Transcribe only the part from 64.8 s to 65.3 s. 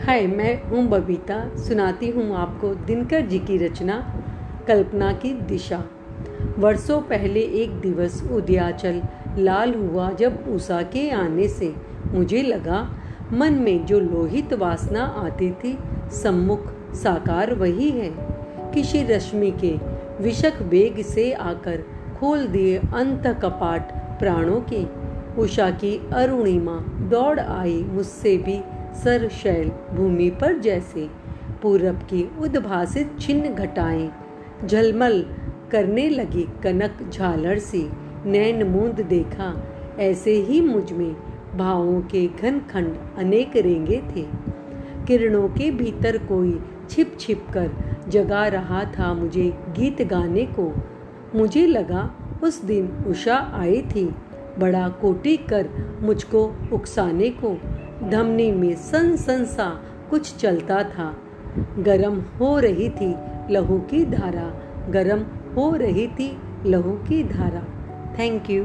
गरम